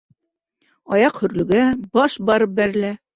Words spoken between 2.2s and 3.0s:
барып бәрелә.